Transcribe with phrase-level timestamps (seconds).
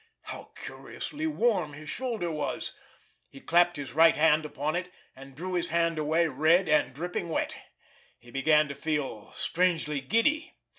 [0.23, 2.73] How curiously warm his shoulder was!
[3.29, 7.29] He clapped his right hand upon it, and drew his hand away, red and dripping
[7.29, 7.55] wet.
[8.17, 10.55] He began to feel strangely giddy.